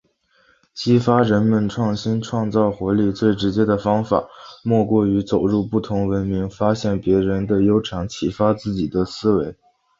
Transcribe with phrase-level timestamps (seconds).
[0.73, 4.27] 激发人们创新创造活力，最直接的方法
[4.63, 9.55] 莫过于走入不同文明，发现别人的优长，启发自己的思维。